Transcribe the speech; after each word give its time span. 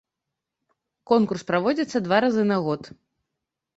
Конкурс 1.11 1.45
праводзіцца 1.51 1.97
два 2.07 2.17
разы 2.25 2.43
на 2.53 2.57
год. 2.69 2.81